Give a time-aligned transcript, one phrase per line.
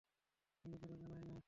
[0.65, 1.35] বন্ধুদেরও জানাই না।